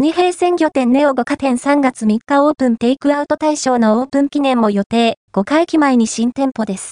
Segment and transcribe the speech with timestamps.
[0.00, 6.88] 鬼平鮮魚店ネオ5カ店3月3日オープンテイクアウト対象のオープン記念も予定、5回期前に新店舗です。